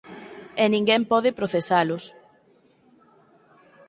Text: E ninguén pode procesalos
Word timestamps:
E 0.63 0.65
ninguén 0.73 1.01
pode 1.11 1.35
procesalos 1.39 2.03